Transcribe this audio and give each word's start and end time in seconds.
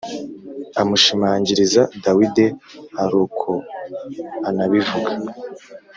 amushimagiriza 0.81 1.81
Dawidi 2.03 2.45
aroko 3.03 3.51
anabivuga 4.49 5.11